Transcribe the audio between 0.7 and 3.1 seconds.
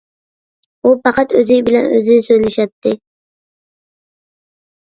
ئۇ پەقەت ئۆزى بىلەن ئۆزى سۆزلىشەتتى.